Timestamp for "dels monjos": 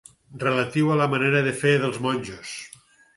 1.83-2.55